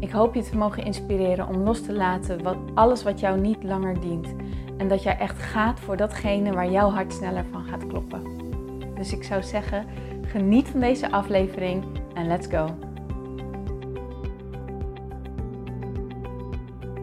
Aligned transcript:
Ik 0.00 0.10
hoop 0.10 0.34
je 0.34 0.42
te 0.42 0.56
mogen 0.56 0.84
inspireren 0.84 1.48
om 1.48 1.56
los 1.56 1.82
te 1.82 1.92
laten 1.92 2.42
wat, 2.42 2.56
alles 2.74 3.02
wat 3.02 3.20
jou 3.20 3.40
niet 3.40 3.62
langer 3.62 4.00
dient. 4.00 4.34
En 4.76 4.88
dat 4.88 5.02
jij 5.02 5.18
echt 5.18 5.38
gaat 5.38 5.80
voor 5.80 5.96
datgene 5.96 6.52
waar 6.52 6.70
jouw 6.70 6.90
hart 6.90 7.12
sneller 7.12 7.44
van 7.50 7.64
gaat 7.64 7.86
kloppen. 7.86 8.22
Dus 8.94 9.12
ik 9.12 9.24
zou 9.24 9.42
zeggen, 9.42 9.86
geniet 10.22 10.68
van 10.68 10.80
deze 10.80 11.10
aflevering 11.10 11.84
en 12.14 12.26
let's 12.26 12.46
go. 12.46 12.76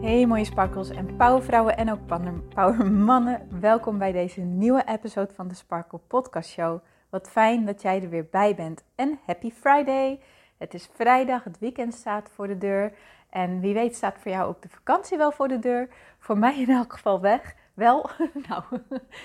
Hey 0.00 0.26
mooie 0.26 0.44
sparkles 0.44 0.90
en 0.90 1.16
powervrouwen 1.16 1.76
en 1.76 1.90
ook 1.90 2.06
powermannen. 2.54 3.48
Welkom 3.60 3.98
bij 3.98 4.12
deze 4.12 4.40
nieuwe 4.40 4.82
episode 4.86 5.32
van 5.32 5.48
de 5.48 5.54
Sparkle 5.54 6.00
Podcast 6.06 6.50
Show. 6.50 6.80
Wat 7.10 7.30
fijn 7.30 7.64
dat 7.64 7.82
jij 7.82 8.02
er 8.02 8.08
weer 8.08 8.28
bij 8.30 8.54
bent 8.54 8.84
en 8.94 9.18
happy 9.26 9.50
Friday! 9.50 10.18
Het 10.56 10.74
is 10.74 10.88
vrijdag, 10.94 11.44
het 11.44 11.58
weekend 11.58 11.94
staat 11.94 12.30
voor 12.34 12.46
de 12.46 12.58
deur. 12.58 12.92
En 13.30 13.60
wie 13.60 13.74
weet 13.74 13.96
staat 13.96 14.18
voor 14.18 14.30
jou 14.30 14.48
ook 14.48 14.62
de 14.62 14.68
vakantie 14.68 15.18
wel 15.18 15.32
voor 15.32 15.48
de 15.48 15.58
deur. 15.58 15.88
Voor 16.18 16.38
mij 16.38 16.60
in 16.60 16.70
elk 16.70 16.92
geval 16.92 17.20
weg. 17.20 17.54
Wel, 17.74 18.10
nou, 18.48 18.62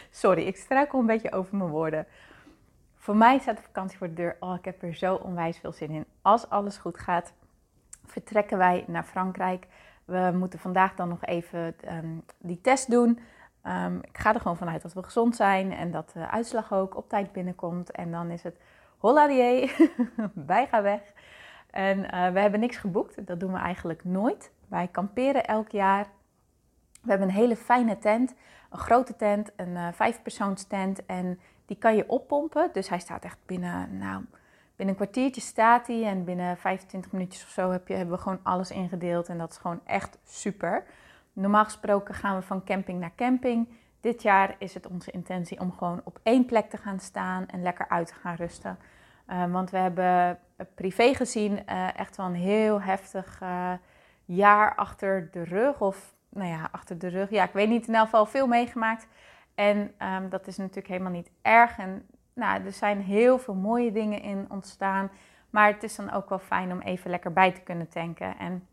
sorry, 0.09 0.43
ik 0.43 0.57
struikel 0.57 0.99
een 0.99 1.05
beetje 1.05 1.31
over 1.31 1.57
mijn 1.57 1.69
woorden. 1.69 2.07
Voor 2.95 3.15
mij 3.15 3.39
staat 3.39 3.57
de 3.57 3.63
vakantie 3.63 3.97
voor 3.97 4.07
de 4.07 4.13
deur. 4.13 4.37
Oh, 4.39 4.55
ik 4.55 4.65
heb 4.65 4.83
er 4.83 4.93
zo 4.93 5.15
onwijs 5.15 5.57
veel 5.57 5.71
zin 5.71 5.89
in. 5.89 6.05
Als 6.21 6.49
alles 6.49 6.77
goed 6.77 6.99
gaat, 6.99 7.33
vertrekken 8.05 8.57
wij 8.57 8.83
naar 8.87 9.03
Frankrijk. 9.03 9.67
We 10.05 10.31
moeten 10.33 10.59
vandaag 10.59 10.95
dan 10.95 11.09
nog 11.09 11.25
even 11.25 11.75
um, 11.87 12.23
die 12.37 12.61
test 12.61 12.89
doen. 12.89 13.19
Um, 13.67 13.97
ik 13.97 14.17
ga 14.17 14.33
er 14.33 14.39
gewoon 14.39 14.57
vanuit 14.57 14.81
dat 14.81 14.93
we 14.93 15.03
gezond 15.03 15.35
zijn 15.35 15.71
en 15.71 15.91
dat 15.91 16.11
de 16.13 16.29
uitslag 16.29 16.73
ook 16.73 16.97
op 16.97 17.09
tijd 17.09 17.31
binnenkomt. 17.31 17.91
En 17.91 18.11
dan 18.11 18.29
is 18.29 18.43
het 18.43 18.55
holladier, 19.01 19.89
wij 20.53 20.67
gaan 20.67 20.83
weg. 20.83 21.01
En 21.69 21.97
uh, 21.97 22.31
we 22.31 22.39
hebben 22.39 22.59
niks 22.59 22.77
geboekt, 22.77 23.27
dat 23.27 23.39
doen 23.39 23.51
we 23.51 23.59
eigenlijk 23.59 24.03
nooit. 24.03 24.51
Wij 24.67 24.87
kamperen 24.87 25.45
elk 25.45 25.69
jaar. 25.69 26.07
We 27.01 27.09
hebben 27.09 27.27
een 27.27 27.33
hele 27.33 27.55
fijne 27.55 27.97
tent, 27.97 28.33
een 28.69 28.79
grote 28.79 29.15
tent, 29.15 29.51
een 29.55 29.69
uh, 29.69 29.87
vijfpersoons 29.91 30.63
tent. 30.63 31.05
En 31.05 31.39
die 31.65 31.77
kan 31.77 31.95
je 31.95 32.09
oppompen. 32.09 32.69
Dus 32.73 32.89
hij 32.89 32.99
staat 32.99 33.23
echt 33.23 33.37
binnen, 33.45 33.97
nou, 33.97 34.25
binnen 34.75 34.95
een 34.95 35.01
kwartiertje 35.01 35.41
staat 35.41 35.87
hij. 35.87 36.03
En 36.03 36.23
binnen 36.23 36.57
25 36.57 37.11
minuutjes 37.11 37.43
of 37.43 37.49
zo 37.49 37.71
heb 37.71 37.87
je, 37.87 37.93
hebben 37.93 38.15
we 38.15 38.21
gewoon 38.21 38.39
alles 38.43 38.71
ingedeeld. 38.71 39.29
En 39.29 39.37
dat 39.37 39.51
is 39.51 39.57
gewoon 39.57 39.81
echt 39.85 40.17
super. 40.23 40.83
Normaal 41.33 41.63
gesproken 41.63 42.15
gaan 42.15 42.35
we 42.35 42.41
van 42.41 42.63
camping 42.63 42.99
naar 42.99 43.15
camping. 43.15 43.67
Dit 44.01 44.21
jaar 44.21 44.55
is 44.57 44.73
het 44.73 44.87
onze 44.87 45.11
intentie 45.11 45.59
om 45.59 45.71
gewoon 45.71 46.01
op 46.03 46.19
één 46.23 46.45
plek 46.45 46.69
te 46.69 46.77
gaan 46.77 46.99
staan 46.99 47.47
en 47.47 47.61
lekker 47.61 47.89
uit 47.89 48.07
te 48.07 48.13
gaan 48.13 48.35
rusten. 48.35 48.77
Uh, 49.27 49.51
want 49.51 49.69
we 49.69 49.77
hebben 49.77 50.39
privé 50.75 51.13
gezien 51.13 51.51
uh, 51.69 51.99
echt 51.99 52.17
wel 52.17 52.25
een 52.25 52.35
heel 52.35 52.81
heftig 52.81 53.39
uh, 53.43 53.73
jaar 54.25 54.75
achter 54.75 55.29
de 55.31 55.43
rug. 55.43 55.81
Of 55.81 56.13
nou 56.29 56.47
ja, 56.49 56.69
achter 56.71 56.97
de 56.97 57.07
rug. 57.07 57.29
Ja, 57.29 57.43
ik 57.43 57.53
weet 57.53 57.69
niet, 57.69 57.87
in 57.87 57.95
elk 57.95 58.03
geval 58.03 58.25
veel 58.25 58.47
meegemaakt. 58.47 59.07
En 59.55 59.77
um, 59.77 60.29
dat 60.29 60.47
is 60.47 60.57
natuurlijk 60.57 60.87
helemaal 60.87 61.11
niet 61.11 61.31
erg. 61.41 61.77
En 61.77 62.05
nou, 62.33 62.65
er 62.65 62.71
zijn 62.71 63.01
heel 63.01 63.39
veel 63.39 63.55
mooie 63.55 63.91
dingen 63.91 64.21
in 64.21 64.45
ontstaan. 64.49 65.11
Maar 65.49 65.67
het 65.67 65.83
is 65.83 65.95
dan 65.95 66.11
ook 66.11 66.29
wel 66.29 66.39
fijn 66.39 66.71
om 66.71 66.79
even 66.79 67.09
lekker 67.09 67.33
bij 67.33 67.51
te 67.51 67.61
kunnen 67.61 67.89
tanken. 67.89 68.37
En 68.37 68.67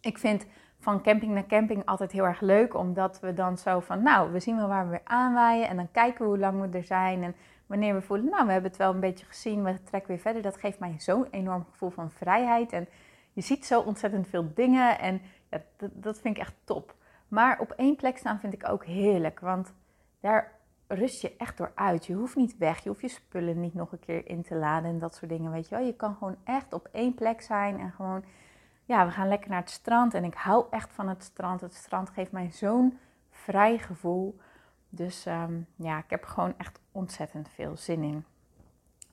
ik 0.00 0.18
vind 0.18 0.46
van 0.82 1.02
camping 1.02 1.32
naar 1.32 1.46
camping 1.46 1.84
altijd 1.84 2.12
heel 2.12 2.24
erg 2.24 2.40
leuk. 2.40 2.74
Omdat 2.74 3.20
we 3.20 3.34
dan 3.34 3.58
zo 3.58 3.80
van, 3.80 4.02
nou, 4.02 4.32
we 4.32 4.40
zien 4.40 4.56
wel 4.56 4.68
waar 4.68 4.84
we 4.84 4.90
weer 4.90 5.00
aanwaaien. 5.04 5.68
En 5.68 5.76
dan 5.76 5.90
kijken 5.90 6.20
we 6.20 6.30
hoe 6.30 6.38
lang 6.38 6.60
we 6.60 6.78
er 6.78 6.84
zijn. 6.84 7.22
En 7.22 7.34
wanneer 7.66 7.94
we 7.94 8.02
voelen, 8.02 8.30
nou, 8.30 8.46
we 8.46 8.52
hebben 8.52 8.70
het 8.70 8.78
wel 8.78 8.94
een 8.94 9.00
beetje 9.00 9.26
gezien. 9.26 9.64
We 9.64 9.82
trekken 9.82 10.10
weer 10.10 10.20
verder. 10.20 10.42
Dat 10.42 10.56
geeft 10.56 10.78
mij 10.78 10.94
zo'n 10.98 11.26
enorm 11.30 11.64
gevoel 11.70 11.90
van 11.90 12.10
vrijheid. 12.10 12.72
En 12.72 12.88
je 13.32 13.40
ziet 13.40 13.66
zo 13.66 13.80
ontzettend 13.80 14.28
veel 14.28 14.52
dingen. 14.54 14.98
En 14.98 15.20
dat, 15.48 15.90
dat 15.92 16.20
vind 16.20 16.36
ik 16.36 16.42
echt 16.42 16.54
top. 16.64 16.94
Maar 17.28 17.60
op 17.60 17.70
één 17.70 17.96
plek 17.96 18.18
staan 18.18 18.40
vind 18.40 18.52
ik 18.52 18.68
ook 18.68 18.84
heerlijk. 18.84 19.40
Want 19.40 19.72
daar 20.20 20.52
rust 20.86 21.20
je 21.20 21.36
echt 21.36 21.56
door 21.56 21.72
uit. 21.74 22.06
Je 22.06 22.14
hoeft 22.14 22.36
niet 22.36 22.58
weg. 22.58 22.82
Je 22.82 22.88
hoeft 22.88 23.00
je 23.00 23.08
spullen 23.08 23.60
niet 23.60 23.74
nog 23.74 23.92
een 23.92 24.00
keer 24.00 24.28
in 24.28 24.42
te 24.42 24.54
laden 24.54 24.90
en 24.90 24.98
dat 24.98 25.14
soort 25.14 25.30
dingen. 25.30 25.52
Weet 25.52 25.68
je 25.68 25.74
wel. 25.74 25.84
Je 25.84 25.96
kan 25.96 26.14
gewoon 26.14 26.36
echt 26.44 26.72
op 26.72 26.88
één 26.92 27.14
plek 27.14 27.40
zijn 27.40 27.78
en 27.78 27.90
gewoon 27.90 28.24
ja, 28.84 29.06
we 29.06 29.12
gaan 29.12 29.28
lekker 29.28 29.50
naar 29.50 29.60
het 29.60 29.70
strand. 29.70 30.14
En 30.14 30.24
ik 30.24 30.34
hou 30.34 30.66
echt 30.70 30.92
van 30.92 31.08
het 31.08 31.22
strand. 31.22 31.60
Het 31.60 31.74
strand 31.74 32.10
geeft 32.10 32.32
mij 32.32 32.50
zo'n 32.50 32.98
vrij 33.30 33.78
gevoel. 33.78 34.38
Dus 34.88 35.26
um, 35.26 35.66
ja, 35.76 35.98
ik 35.98 36.10
heb 36.10 36.24
gewoon 36.24 36.54
echt 36.56 36.80
ontzettend 36.92 37.48
veel 37.48 37.76
zin 37.76 38.02
in. 38.02 38.24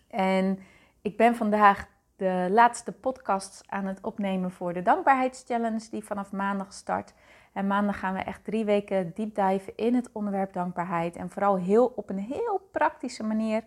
En 0.08 0.60
ik 1.02 1.18
ben 1.18 1.36
vandaag 1.36 1.88
de 2.16 2.48
laatste 2.52 2.92
podcast 2.92 3.64
aan 3.68 3.86
het 3.86 4.02
opnemen 4.02 4.52
voor 4.52 4.74
de 4.74 4.82
Dankbaarheidschallenge 4.82 5.88
die 5.92 6.04
vanaf 6.04 6.32
maandag 6.32 6.74
start. 6.74 7.14
En 7.54 7.68
maandag 7.68 8.00
gaan 8.00 8.14
we 8.14 8.20
echt 8.20 8.44
drie 8.44 8.66
weken 8.66 9.12
deep 9.16 9.36
dive 9.36 9.74
in 9.76 9.96
het 9.96 10.10
onderwerp 10.12 10.54
dankbaarheid. 10.54 11.16
En 11.16 11.30
vooral 11.30 11.58
heel 11.58 11.94
op 11.96 12.10
een 12.10 12.20
heel 12.20 12.70
praktische 12.72 13.24
manier 13.24 13.64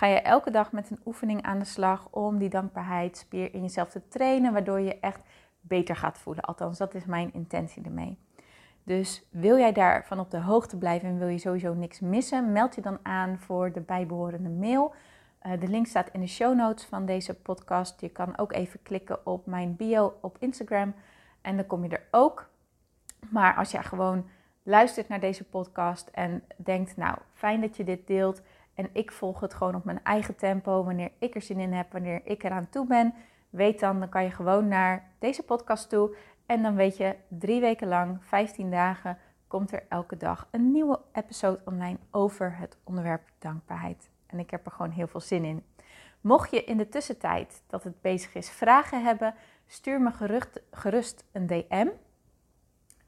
ga 0.00 0.06
je 0.06 0.20
elke 0.20 0.50
dag 0.50 0.72
met 0.72 0.90
een 0.90 1.00
oefening 1.04 1.42
aan 1.42 1.58
de 1.58 1.64
slag 1.64 2.08
om 2.10 2.38
die 2.38 2.48
dankbaarheidsspier 2.48 3.54
in 3.54 3.62
jezelf 3.62 3.90
te 3.90 4.08
trainen, 4.08 4.52
waardoor 4.52 4.80
je 4.80 5.00
echt 5.00 5.22
beter 5.60 5.96
gaat 5.96 6.18
voelen. 6.18 6.44
Althans, 6.44 6.78
dat 6.78 6.94
is 6.94 7.04
mijn 7.04 7.32
intentie 7.32 7.84
ermee. 7.84 8.18
Dus 8.82 9.22
wil 9.30 9.58
jij 9.58 9.72
daarvan 9.72 10.20
op 10.20 10.30
de 10.30 10.40
hoogte 10.40 10.76
blijven 10.78 11.08
en 11.08 11.18
wil 11.18 11.28
je 11.28 11.38
sowieso 11.38 11.74
niks 11.74 12.00
missen, 12.00 12.52
meld 12.52 12.74
je 12.74 12.80
dan 12.80 12.98
aan 13.02 13.38
voor 13.38 13.72
de 13.72 13.80
bijbehorende 13.80 14.48
mail. 14.48 14.94
Uh, 15.42 15.60
de 15.60 15.68
link 15.68 15.86
staat 15.86 16.08
in 16.12 16.20
de 16.20 16.26
show 16.26 16.56
notes 16.56 16.84
van 16.84 17.06
deze 17.06 17.34
podcast. 17.34 18.00
Je 18.00 18.08
kan 18.08 18.38
ook 18.38 18.52
even 18.52 18.82
klikken 18.82 19.26
op 19.26 19.46
mijn 19.46 19.76
bio 19.76 20.18
op 20.20 20.36
Instagram 20.38 20.94
en 21.40 21.56
dan 21.56 21.66
kom 21.66 21.84
je 21.84 21.90
er 21.90 22.06
ook. 22.10 22.50
Maar 23.30 23.54
als 23.54 23.70
jij 23.70 23.82
gewoon 23.82 24.28
luistert 24.62 25.08
naar 25.08 25.20
deze 25.20 25.44
podcast 25.44 26.08
en 26.08 26.42
denkt, 26.56 26.96
nou 26.96 27.18
fijn 27.32 27.60
dat 27.60 27.76
je 27.76 27.84
dit 27.84 28.06
deelt 28.06 28.42
en 28.80 28.90
ik 28.92 29.12
volg 29.12 29.40
het 29.40 29.54
gewoon 29.54 29.74
op 29.74 29.84
mijn 29.84 30.04
eigen 30.04 30.36
tempo, 30.36 30.84
wanneer 30.84 31.10
ik 31.18 31.34
er 31.34 31.42
zin 31.42 31.60
in 31.60 31.72
heb, 31.72 31.92
wanneer 31.92 32.20
ik 32.24 32.42
eraan 32.42 32.68
toe 32.68 32.86
ben, 32.86 33.14
weet 33.50 33.80
dan, 33.80 33.98
dan 33.98 34.08
kan 34.08 34.22
je 34.22 34.30
gewoon 34.30 34.68
naar 34.68 35.10
deze 35.18 35.42
podcast 35.42 35.88
toe. 35.88 36.16
En 36.46 36.62
dan 36.62 36.74
weet 36.74 36.96
je, 36.96 37.16
drie 37.28 37.60
weken 37.60 37.88
lang, 37.88 38.18
15 38.20 38.70
dagen, 38.70 39.18
komt 39.46 39.72
er 39.72 39.82
elke 39.88 40.16
dag 40.16 40.48
een 40.50 40.72
nieuwe 40.72 41.00
episode 41.12 41.60
online 41.64 41.98
over 42.10 42.56
het 42.56 42.76
onderwerp 42.84 43.22
dankbaarheid. 43.38 44.10
En 44.26 44.38
ik 44.38 44.50
heb 44.50 44.66
er 44.66 44.72
gewoon 44.72 44.90
heel 44.90 45.06
veel 45.06 45.20
zin 45.20 45.44
in. 45.44 45.64
Mocht 46.20 46.50
je 46.50 46.64
in 46.64 46.76
de 46.76 46.88
tussentijd 46.88 47.62
dat 47.66 47.84
het 47.84 48.00
bezig 48.00 48.34
is 48.34 48.50
vragen 48.50 49.04
hebben, 49.04 49.34
stuur 49.66 50.00
me 50.00 50.10
gerust, 50.70 51.24
een 51.32 51.46
DM. 51.46 51.88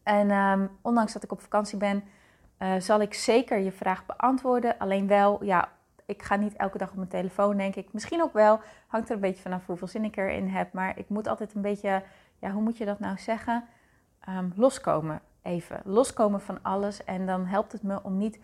En 0.02 0.30
um, 0.30 0.70
ondanks 0.82 1.12
dat 1.12 1.22
ik 1.22 1.32
op 1.32 1.40
vakantie 1.40 1.78
ben, 1.78 2.04
uh, 2.62 2.74
zal 2.78 3.00
ik 3.00 3.14
zeker 3.14 3.58
je 3.58 3.72
vraag 3.72 4.06
beantwoorden. 4.06 4.78
Alleen 4.78 5.06
wel, 5.06 5.44
ja, 5.44 5.68
ik 6.06 6.22
ga 6.22 6.36
niet 6.36 6.56
elke 6.56 6.78
dag 6.78 6.90
op 6.90 6.96
mijn 6.96 7.08
telefoon, 7.08 7.56
denk 7.56 7.74
ik. 7.74 7.92
Misschien 7.92 8.22
ook 8.22 8.32
wel, 8.32 8.60
hangt 8.86 9.08
er 9.08 9.14
een 9.14 9.20
beetje 9.20 9.42
vanaf 9.42 9.66
hoeveel 9.66 9.88
zin 9.88 10.04
ik 10.04 10.16
erin 10.16 10.48
heb. 10.48 10.72
Maar 10.72 10.98
ik 10.98 11.08
moet 11.08 11.26
altijd 11.26 11.54
een 11.54 11.62
beetje, 11.62 12.02
ja, 12.38 12.50
hoe 12.50 12.62
moet 12.62 12.78
je 12.78 12.84
dat 12.84 12.98
nou 12.98 13.18
zeggen? 13.18 13.64
Um, 14.28 14.52
loskomen 14.56 15.20
even. 15.42 15.80
Loskomen 15.84 16.40
van 16.40 16.62
alles. 16.62 17.04
En 17.04 17.26
dan 17.26 17.46
helpt 17.46 17.72
het 17.72 17.82
me 17.82 18.02
om 18.02 18.16
niet 18.16 18.38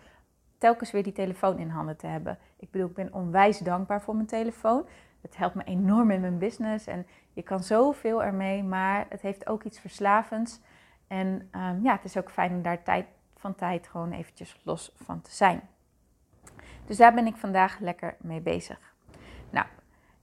telkens 0.58 0.90
weer 0.90 1.02
die 1.02 1.12
telefoon 1.12 1.58
in 1.58 1.69
handen 1.69 1.96
te 1.96 2.06
hebben. 2.06 2.38
Ik 2.56 2.70
bedoel, 2.70 2.88
ik 2.88 2.94
ben 2.94 3.12
onwijs 3.12 3.58
dankbaar 3.58 4.02
voor 4.02 4.14
mijn 4.14 4.26
telefoon. 4.26 4.87
Het 5.20 5.37
helpt 5.37 5.54
me 5.54 5.64
enorm 5.64 6.10
in 6.10 6.20
mijn 6.20 6.38
business 6.38 6.87
en 6.87 7.06
je 7.32 7.42
kan 7.42 7.62
zoveel 7.62 8.22
ermee, 8.22 8.62
maar 8.62 9.06
het 9.08 9.20
heeft 9.20 9.46
ook 9.48 9.62
iets 9.62 9.81
verslavends. 9.81 10.60
En 11.06 11.26
um, 11.52 11.82
ja, 11.82 11.92
het 11.92 12.04
is 12.04 12.16
ook 12.16 12.31
fijn 12.31 12.52
om 12.52 12.62
daar 12.62 12.82
tijd 12.82 13.06
van 13.38 13.55
tijd 13.55 13.88
gewoon 13.88 14.12
eventjes 14.12 14.61
los 14.62 14.93
van 14.94 15.20
te 15.20 15.35
zijn. 15.35 15.69
Dus 16.85 16.96
daar 16.96 17.14
ben 17.14 17.26
ik 17.26 17.37
vandaag 17.37 17.79
lekker 17.79 18.17
mee 18.20 18.40
bezig. 18.40 18.94
Nou, 19.50 19.67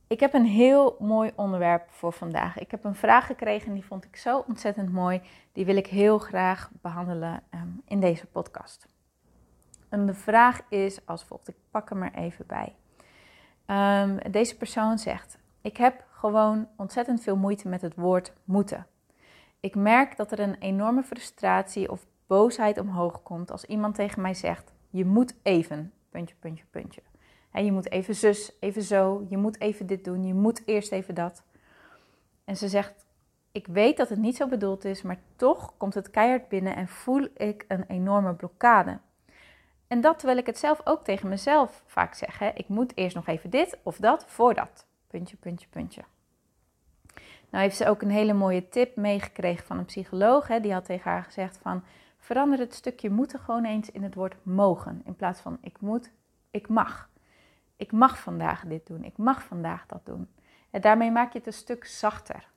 ik 0.07 0.19
heb 0.19 0.33
een 0.33 0.45
heel 0.45 0.95
mooi 0.99 1.31
onderwerp 1.35 1.89
voor 1.89 2.13
vandaag. 2.13 2.57
Ik 2.57 2.71
heb 2.71 2.83
een 2.83 2.95
vraag 2.95 3.25
gekregen 3.25 3.67
en 3.67 3.73
die 3.73 3.85
vond 3.85 4.05
ik 4.05 4.15
zo 4.15 4.43
ontzettend 4.47 4.91
mooi. 4.91 5.21
Die 5.51 5.65
wil 5.65 5.75
ik 5.75 5.87
heel 5.87 6.17
graag 6.17 6.69
behandelen 6.81 7.43
um, 7.53 7.81
in 7.85 7.99
deze 7.99 8.25
podcast. 8.25 8.87
En 9.89 10.05
de 10.05 10.13
vraag 10.13 10.61
is 10.69 11.05
als 11.05 11.23
volgt. 11.23 11.47
Ik 11.47 11.55
pak 11.71 11.89
hem 11.89 12.03
er 12.03 12.13
even 12.13 12.45
bij. 12.45 12.75
Um, 13.67 14.31
deze 14.31 14.57
persoon 14.57 14.97
zegt: 14.97 15.37
Ik 15.61 15.77
heb 15.77 16.03
gewoon 16.11 16.67
ontzettend 16.75 17.21
veel 17.21 17.37
moeite 17.37 17.67
met 17.67 17.81
het 17.81 17.95
woord 17.95 18.33
moeten. 18.43 18.87
Ik 19.59 19.75
merk 19.75 20.17
dat 20.17 20.31
er 20.31 20.39
een 20.39 20.55
enorme 20.55 21.03
frustratie 21.03 21.91
of 21.91 22.05
boosheid 22.27 22.79
omhoog 22.79 23.23
komt 23.23 23.51
als 23.51 23.65
iemand 23.65 23.95
tegen 23.95 24.21
mij 24.21 24.33
zegt: 24.33 24.73
Je 24.89 25.05
moet 25.05 25.35
even, 25.43 25.93
puntje, 26.09 26.35
puntje, 26.39 26.65
puntje. 26.69 27.01
je 27.51 27.71
moet 27.71 27.91
even 27.91 28.15
zus, 28.15 28.51
even 28.59 28.83
zo, 28.83 29.25
je 29.29 29.37
moet 29.37 29.59
even 29.59 29.85
dit 29.85 30.03
doen, 30.03 30.23
je 30.23 30.33
moet 30.33 30.61
eerst 30.65 30.91
even 30.91 31.15
dat. 31.15 31.43
En 32.43 32.57
ze 32.57 32.67
zegt: 32.69 33.05
Ik 33.51 33.67
weet 33.67 33.97
dat 33.97 34.09
het 34.09 34.19
niet 34.19 34.35
zo 34.35 34.47
bedoeld 34.47 34.85
is, 34.85 35.01
maar 35.01 35.19
toch 35.35 35.77
komt 35.77 35.93
het 35.93 36.09
keihard 36.09 36.47
binnen 36.47 36.75
en 36.75 36.87
voel 36.87 37.27
ik 37.33 37.65
een 37.67 37.85
enorme 37.87 38.33
blokkade. 38.33 38.99
En 39.87 40.01
dat 40.01 40.17
terwijl 40.17 40.39
ik 40.39 40.45
het 40.45 40.57
zelf 40.57 40.81
ook 40.83 41.03
tegen 41.03 41.29
mezelf 41.29 41.83
vaak 41.85 42.13
zeg. 42.13 42.39
Hè? 42.39 42.51
Ik 42.53 42.67
moet 42.67 42.97
eerst 42.97 43.15
nog 43.15 43.27
even 43.27 43.49
dit 43.49 43.77
of 43.83 43.97
dat 43.97 44.25
voordat. 44.27 44.85
Puntje, 45.07 45.37
puntje, 45.37 45.67
puntje. 45.67 46.03
Nou 47.49 47.63
heeft 47.63 47.77
ze 47.77 47.87
ook 47.87 48.01
een 48.01 48.09
hele 48.09 48.33
mooie 48.33 48.69
tip 48.69 48.95
meegekregen 48.95 49.65
van 49.65 49.77
een 49.77 49.85
psycholoog. 49.85 50.47
Hè? 50.47 50.59
Die 50.59 50.73
had 50.73 50.85
tegen 50.85 51.11
haar 51.11 51.23
gezegd 51.23 51.57
van... 51.57 51.83
Verander 52.25 52.59
het 52.59 52.73
stukje 52.73 53.09
moeten 53.09 53.39
gewoon 53.39 53.65
eens 53.65 53.91
in 53.91 54.03
het 54.03 54.15
woord 54.15 54.35
mogen. 54.43 55.01
In 55.03 55.15
plaats 55.15 55.39
van 55.39 55.57
ik 55.61 55.79
moet, 55.79 56.11
ik 56.51 56.67
mag. 56.67 57.09
Ik 57.75 57.91
mag 57.91 58.19
vandaag 58.19 58.63
dit 58.65 58.87
doen. 58.87 59.03
Ik 59.03 59.17
mag 59.17 59.43
vandaag 59.43 59.85
dat 59.85 60.05
doen. 60.05 60.29
En 60.69 60.81
daarmee 60.81 61.11
maak 61.11 61.31
je 61.31 61.37
het 61.37 61.47
een 61.47 61.53
stuk 61.53 61.85
zachter. 61.85 62.49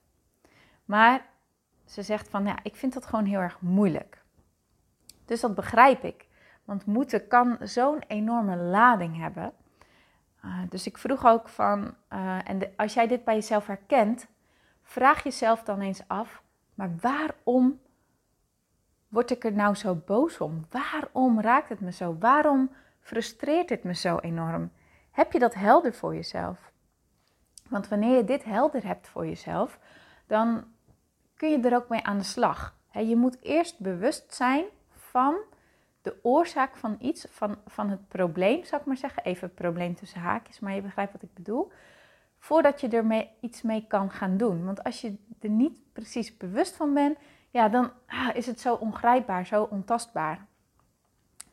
Maar 0.85 1.25
ze 1.85 2.01
zegt 2.01 2.29
van 2.29 2.45
ja, 2.45 2.57
ik 2.63 2.75
vind 2.75 2.93
dat 2.93 3.05
gewoon 3.05 3.25
heel 3.25 3.39
erg 3.39 3.61
moeilijk. 3.61 4.23
Dus 5.25 5.41
dat 5.41 5.55
begrijp 5.55 6.03
ik. 6.03 6.27
Want 6.63 6.85
moeten 6.85 7.27
kan 7.27 7.57
zo'n 7.61 8.03
enorme 8.07 8.55
lading 8.55 9.17
hebben. 9.17 9.53
Uh, 10.45 10.59
dus 10.69 10.87
ik 10.87 10.97
vroeg 10.97 11.25
ook 11.25 11.49
van, 11.49 11.95
uh, 12.13 12.49
en 12.49 12.73
als 12.75 12.93
jij 12.93 13.07
dit 13.07 13.23
bij 13.23 13.35
jezelf 13.35 13.67
herkent, 13.67 14.27
vraag 14.83 15.23
jezelf 15.23 15.63
dan 15.63 15.81
eens 15.81 16.01
af, 16.07 16.43
maar 16.73 16.91
waarom 17.01 17.79
word 19.09 19.31
ik 19.31 19.43
er 19.43 19.53
nou 19.53 19.75
zo 19.75 19.95
boos 19.95 20.37
om? 20.37 20.65
Waarom 20.69 21.41
raakt 21.41 21.69
het 21.69 21.79
me 21.79 21.91
zo? 21.91 22.15
Waarom 22.19 22.71
frustreert 22.99 23.69
het 23.69 23.83
me 23.83 23.95
zo 23.95 24.17
enorm? 24.17 24.71
Heb 25.11 25.31
je 25.31 25.39
dat 25.39 25.53
helder 25.53 25.93
voor 25.93 26.15
jezelf? 26.15 26.71
Want 27.69 27.87
wanneer 27.87 28.15
je 28.15 28.23
dit 28.23 28.43
helder 28.43 28.85
hebt 28.85 29.07
voor 29.07 29.25
jezelf, 29.25 29.79
dan 30.27 30.63
kun 31.35 31.49
je 31.49 31.59
er 31.59 31.75
ook 31.75 31.89
mee 31.89 32.03
aan 32.03 32.17
de 32.17 32.23
slag. 32.23 32.77
je 32.91 33.15
moet 33.15 33.37
eerst 33.41 33.79
bewust 33.79 34.33
zijn 34.33 34.65
van 34.91 35.35
de 36.01 36.19
oorzaak 36.21 36.75
van 36.75 36.97
iets, 36.99 37.25
van, 37.29 37.57
van 37.65 37.89
het 37.89 38.07
probleem, 38.07 38.63
zou 38.63 38.81
ik 38.81 38.87
maar 38.87 38.97
zeggen. 38.97 39.23
Even 39.23 39.53
probleem 39.53 39.95
tussen 39.95 40.21
haakjes, 40.21 40.59
maar 40.59 40.75
je 40.75 40.81
begrijpt 40.81 41.11
wat 41.11 41.21
ik 41.21 41.33
bedoel. 41.33 41.71
Voordat 42.39 42.81
je 42.81 42.87
er 42.87 43.05
mee, 43.05 43.29
iets 43.39 43.61
mee 43.61 43.85
kan 43.87 44.11
gaan 44.11 44.37
doen. 44.37 44.65
Want 44.65 44.83
als 44.83 45.01
je 45.01 45.15
er 45.39 45.49
niet 45.49 45.79
precies 45.93 46.37
bewust 46.37 46.75
van 46.75 46.93
bent, 46.93 47.17
ja, 47.49 47.69
dan 47.69 47.91
ah, 48.07 48.35
is 48.35 48.45
het 48.45 48.59
zo 48.59 48.73
ongrijpbaar, 48.73 49.45
zo 49.45 49.63
ontastbaar. 49.63 50.45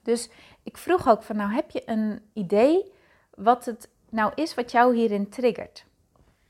Dus 0.03 0.31
ik 0.63 0.77
vroeg 0.77 1.09
ook 1.09 1.23
van, 1.23 1.37
nou 1.37 1.53
heb 1.53 1.71
je 1.71 1.83
een 1.91 2.21
idee 2.33 2.93
wat 3.35 3.65
het 3.65 3.89
nou 4.11 4.33
is 4.35 4.55
wat 4.55 4.71
jou 4.71 4.95
hierin 4.95 5.29
triggert? 5.29 5.87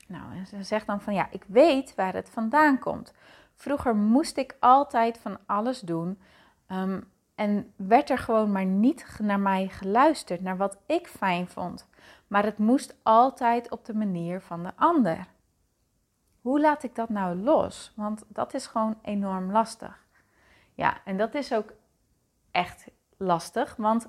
Nou, 0.07 0.45
ze 0.45 0.63
zegt 0.63 0.87
dan 0.87 1.01
van, 1.01 1.13
ja, 1.13 1.27
ik 1.31 1.43
weet 1.47 1.95
waar 1.95 2.13
het 2.13 2.29
vandaan 2.29 2.79
komt. 2.79 3.13
Vroeger 3.55 3.95
moest 3.95 4.37
ik 4.37 4.55
altijd 4.59 5.17
van 5.17 5.37
alles 5.45 5.79
doen 5.79 6.19
um, 6.71 7.11
en 7.35 7.73
werd 7.75 8.09
er 8.09 8.17
gewoon 8.17 8.51
maar 8.51 8.65
niet 8.65 9.17
naar 9.21 9.39
mij 9.39 9.67
geluisterd, 9.67 10.41
naar 10.41 10.57
wat 10.57 10.77
ik 10.85 11.07
fijn 11.07 11.47
vond. 11.47 11.87
Maar 12.27 12.43
het 12.43 12.57
moest 12.57 12.95
altijd 13.03 13.71
op 13.71 13.85
de 13.85 13.93
manier 13.93 14.41
van 14.41 14.63
de 14.63 14.71
ander. 14.75 15.27
Hoe 16.47 16.59
laat 16.59 16.83
ik 16.83 16.95
dat 16.95 17.09
nou 17.09 17.35
los? 17.35 17.91
Want 17.95 18.23
dat 18.27 18.53
is 18.53 18.67
gewoon 18.67 18.99
enorm 19.01 19.51
lastig. 19.51 20.05
Ja, 20.73 21.01
en 21.05 21.17
dat 21.17 21.35
is 21.35 21.53
ook 21.53 21.73
echt 22.51 22.87
lastig, 23.17 23.75
want 23.75 24.07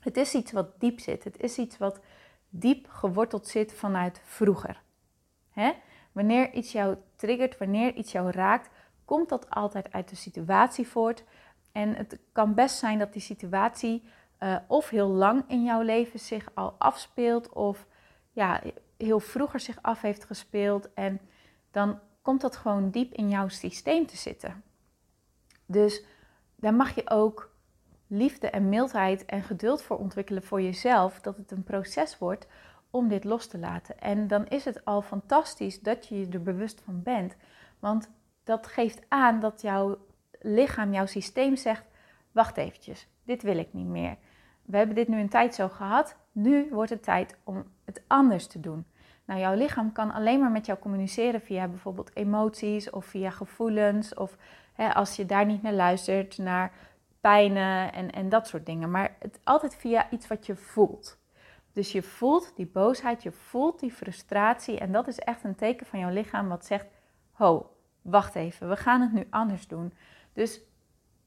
het 0.00 0.16
is 0.16 0.34
iets 0.34 0.52
wat 0.52 0.80
diep 0.80 1.00
zit. 1.00 1.24
Het 1.24 1.40
is 1.40 1.58
iets 1.58 1.78
wat 1.78 2.00
diep 2.48 2.88
geworteld 2.88 3.46
zit 3.46 3.72
vanuit 3.72 4.20
vroeger. 4.24 4.82
Hè? 5.50 5.72
Wanneer 6.12 6.52
iets 6.52 6.72
jou 6.72 6.96
triggert, 7.16 7.58
wanneer 7.58 7.94
iets 7.94 8.12
jou 8.12 8.30
raakt, 8.30 8.70
komt 9.04 9.28
dat 9.28 9.50
altijd 9.50 9.92
uit 9.92 10.08
de 10.08 10.16
situatie 10.16 10.88
voort. 10.88 11.24
En 11.72 11.94
het 11.94 12.18
kan 12.32 12.54
best 12.54 12.78
zijn 12.78 12.98
dat 12.98 13.12
die 13.12 13.22
situatie 13.22 14.08
uh, 14.40 14.56
of 14.66 14.88
heel 14.88 15.08
lang 15.08 15.44
in 15.48 15.64
jouw 15.64 15.80
leven 15.80 16.18
zich 16.18 16.48
al 16.54 16.74
afspeelt, 16.78 17.48
of 17.52 17.86
ja, 18.32 18.62
heel 18.96 19.20
vroeger 19.20 19.60
zich 19.60 19.78
af 19.82 20.00
heeft 20.00 20.24
gespeeld. 20.24 20.94
En 20.94 21.20
dan 21.76 22.00
komt 22.22 22.40
dat 22.40 22.56
gewoon 22.56 22.90
diep 22.90 23.14
in 23.14 23.28
jouw 23.28 23.48
systeem 23.48 24.06
te 24.06 24.16
zitten. 24.16 24.62
Dus 25.66 26.04
daar 26.54 26.74
mag 26.74 26.94
je 26.94 27.10
ook 27.10 27.54
liefde 28.06 28.50
en 28.50 28.68
mildheid 28.68 29.24
en 29.24 29.42
geduld 29.42 29.82
voor 29.82 29.98
ontwikkelen 29.98 30.42
voor 30.42 30.62
jezelf, 30.62 31.20
dat 31.20 31.36
het 31.36 31.50
een 31.50 31.64
proces 31.64 32.18
wordt 32.18 32.46
om 32.90 33.08
dit 33.08 33.24
los 33.24 33.46
te 33.46 33.58
laten. 33.58 33.98
En 33.98 34.26
dan 34.28 34.46
is 34.46 34.64
het 34.64 34.84
al 34.84 35.02
fantastisch 35.02 35.80
dat 35.80 36.06
je 36.06 36.18
je 36.18 36.28
er 36.28 36.42
bewust 36.42 36.80
van 36.84 37.02
bent, 37.02 37.36
want 37.78 38.10
dat 38.44 38.66
geeft 38.66 39.02
aan 39.08 39.40
dat 39.40 39.60
jouw 39.60 39.98
lichaam, 40.40 40.92
jouw 40.92 41.06
systeem 41.06 41.56
zegt: 41.56 41.84
wacht 42.32 42.56
eventjes, 42.56 43.08
dit 43.24 43.42
wil 43.42 43.58
ik 43.58 43.72
niet 43.72 43.88
meer. 43.88 44.16
We 44.62 44.76
hebben 44.76 44.96
dit 44.96 45.08
nu 45.08 45.20
een 45.20 45.28
tijd 45.28 45.54
zo 45.54 45.68
gehad, 45.68 46.16
nu 46.32 46.68
wordt 46.70 46.90
het 46.90 47.02
tijd 47.02 47.36
om 47.44 47.64
het 47.84 48.02
anders 48.06 48.46
te 48.46 48.60
doen. 48.60 48.86
Nou, 49.26 49.40
jouw 49.40 49.54
lichaam 49.54 49.92
kan 49.92 50.12
alleen 50.12 50.40
maar 50.40 50.50
met 50.50 50.66
jou 50.66 50.78
communiceren 50.78 51.40
via 51.40 51.68
bijvoorbeeld 51.68 52.16
emoties 52.16 52.90
of 52.90 53.04
via 53.04 53.30
gevoelens. 53.30 54.14
Of 54.14 54.36
hè, 54.72 54.94
als 54.94 55.16
je 55.16 55.26
daar 55.26 55.46
niet 55.46 55.62
naar 55.62 55.72
luistert, 55.72 56.38
naar 56.38 56.72
pijnen 57.20 57.92
en, 57.92 58.10
en 58.10 58.28
dat 58.28 58.46
soort 58.46 58.66
dingen. 58.66 58.90
Maar 58.90 59.16
het, 59.18 59.40
altijd 59.44 59.76
via 59.76 60.10
iets 60.10 60.28
wat 60.28 60.46
je 60.46 60.56
voelt. 60.56 61.18
Dus 61.72 61.92
je 61.92 62.02
voelt 62.02 62.52
die 62.56 62.66
boosheid, 62.66 63.22
je 63.22 63.32
voelt 63.32 63.80
die 63.80 63.92
frustratie. 63.92 64.78
En 64.78 64.92
dat 64.92 65.08
is 65.08 65.18
echt 65.18 65.44
een 65.44 65.54
teken 65.54 65.86
van 65.86 65.98
jouw 65.98 66.10
lichaam 66.10 66.48
wat 66.48 66.66
zegt: 66.66 66.86
Ho, 67.32 67.70
wacht 68.02 68.34
even, 68.34 68.68
we 68.68 68.76
gaan 68.76 69.00
het 69.00 69.12
nu 69.12 69.26
anders 69.30 69.68
doen. 69.68 69.92
Dus 70.32 70.60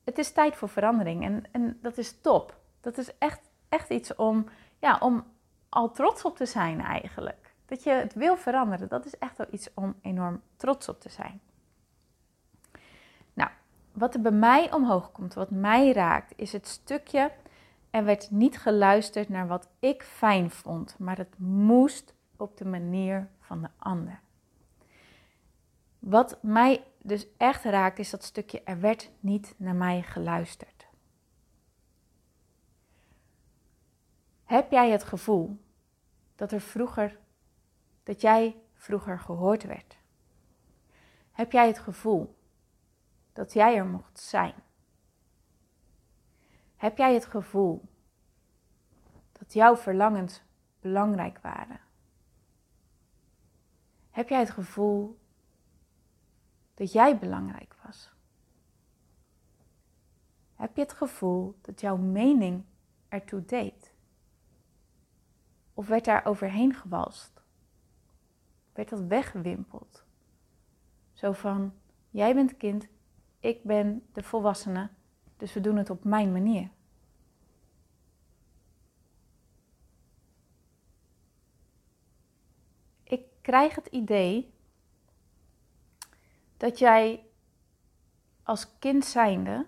het 0.04 0.18
is 0.18 0.32
tijd 0.32 0.56
voor 0.56 0.70
verandering. 0.70 1.24
En, 1.24 1.44
en 1.52 1.78
dat 1.82 1.98
is 1.98 2.22
top. 2.22 2.58
Dat 2.82 2.98
is 2.98 3.18
echt, 3.18 3.50
echt 3.70 3.90
iets 3.90 4.16
om, 4.16 4.46
ja, 4.80 4.98
om 5.00 5.24
al 5.70 5.92
trots 5.92 6.24
op 6.24 6.36
te 6.36 6.46
zijn 6.46 6.82
eigenlijk. 6.82 7.49
Dat 7.70 7.84
je 7.84 7.92
het 7.92 8.14
wil 8.14 8.38
veranderen, 8.38 8.88
dat 8.88 9.06
is 9.06 9.18
echt 9.18 9.38
wel 9.38 9.48
iets 9.52 9.70
om 9.74 9.96
enorm 10.02 10.42
trots 10.56 10.90
op 10.90 11.00
te 11.00 11.10
zijn. 11.10 11.42
Nou, 13.34 13.50
wat 13.92 14.14
er 14.14 14.22
bij 14.22 14.32
mij 14.32 14.74
omhoog 14.74 15.12
komt, 15.12 15.34
wat 15.34 15.50
mij 15.50 15.92
raakt, 15.92 16.34
is 16.36 16.52
het 16.52 16.68
stukje. 16.68 17.32
Er 17.90 18.04
werd 18.04 18.32
niet 18.32 18.58
geluisterd 18.58 19.30
naar 19.30 19.48
wat 19.48 19.68
ik 19.80 20.04
fijn 20.04 20.52
vond, 20.52 20.96
maar 21.00 21.18
het 21.18 21.40
moest 21.40 22.14
op 22.38 22.58
de 22.58 22.66
manier 22.66 23.30
van 23.40 23.62
de 23.62 23.70
ander. 23.78 24.20
Wat 26.00 26.38
mij 26.42 26.84
dus 27.02 27.28
echt 27.38 27.64
raakt, 27.64 28.00
is 28.00 28.10
dat 28.10 28.24
stukje. 28.24 28.62
Er 28.64 28.80
werd 28.80 29.12
niet 29.20 29.54
naar 29.58 29.76
mij 29.76 30.02
geluisterd. 30.02 30.88
Heb 34.44 34.72
jij 34.72 34.90
het 34.90 35.04
gevoel 35.04 35.58
dat 36.36 36.52
er 36.52 36.62
vroeger 36.62 37.18
dat 38.10 38.22
jij 38.22 38.62
vroeger 38.74 39.20
gehoord 39.20 39.64
werd? 39.64 39.98
Heb 41.32 41.52
jij 41.52 41.68
het 41.68 41.80
gevoel 41.80 42.38
dat 43.34 43.54
jij 43.54 43.76
er 43.76 43.86
mocht 43.86 44.20
zijn? 44.20 44.54
Heb 46.76 46.98
jij 46.98 47.14
het 47.14 47.26
gevoel 47.26 47.82
dat 49.32 49.54
jouw 49.54 49.76
verlangens 49.76 50.42
belangrijk 50.80 51.40
waren? 51.40 51.80
Heb 54.10 54.30
jij 54.30 54.40
het 54.40 54.52
gevoel 54.52 55.20
dat 56.74 56.92
jij 56.92 57.18
belangrijk 57.18 57.76
was? 57.84 58.14
Heb 60.56 60.76
je 60.76 60.82
het 60.82 60.94
gevoel 60.94 61.58
dat 61.62 61.82
jouw 61.82 61.98
mening 61.98 62.66
ertoe 63.08 63.46
deed? 63.46 63.94
Of 65.74 65.88
werd 65.88 66.06
daar 66.06 66.26
overheen 66.26 66.74
gewalst? 66.74 67.39
Werd 68.80 68.92
dat 68.92 69.08
weggewimpeld. 69.08 70.04
Zo 71.14 71.32
van, 71.32 71.74
jij 72.10 72.34
bent 72.34 72.58
kind, 72.58 72.88
ik 73.40 73.64
ben 73.64 74.08
de 74.14 74.24
volwassene, 74.24 74.90
dus 75.38 75.54
we 75.54 75.62
doen 75.62 75.76
het 75.76 75.90
op 75.90 76.04
mijn 76.04 76.32
manier. 76.32 76.70
Ik 83.04 83.24
krijg 83.42 83.76
het 83.76 83.88
idee 83.88 84.54
dat 86.58 86.80
jij 86.80 87.26
als 88.44 88.78
kind 88.80 89.06
zijnde, 89.06 89.66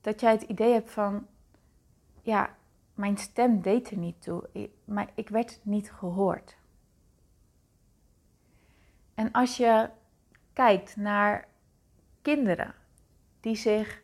dat 0.00 0.20
jij 0.20 0.32
het 0.32 0.42
idee 0.42 0.72
hebt 0.72 0.90
van, 0.90 1.26
ja, 2.22 2.56
mijn 2.94 3.16
stem 3.16 3.60
deed 3.60 3.90
er 3.90 3.96
niet 3.96 4.22
toe, 4.22 4.70
maar 4.84 5.10
ik 5.14 5.28
werd 5.28 5.60
niet 5.62 5.92
gehoord. 5.92 6.60
En 9.14 9.32
als 9.32 9.56
je 9.56 9.88
kijkt 10.52 10.96
naar 10.96 11.48
kinderen 12.22 12.74
die 13.40 13.56
zich 13.56 14.02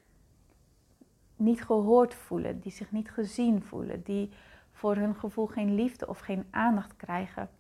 niet 1.37 1.65
gehoord 1.65 2.15
voelen, 2.15 2.61
die 2.61 2.73
zich 2.73 2.93
niet 2.93 3.11
gezien 3.11 3.63
voelen, 3.63 4.03
die 4.03 4.33
voor 4.73 4.97
hun 4.97 5.15
gevoel 5.15 5.47
geen 5.47 5.75
liefde 5.75 6.07
of 6.09 6.19
geen 6.19 6.47
aandacht 6.51 6.97
krijgen. 6.97 7.51